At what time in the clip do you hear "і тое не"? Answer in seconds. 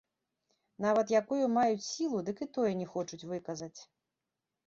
2.45-2.87